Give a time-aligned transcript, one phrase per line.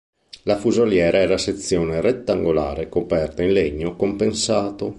[0.45, 4.89] La fusoliera era a sezione rettangolare, coperta in legno compensato.